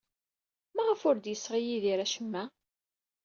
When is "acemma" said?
2.05-2.43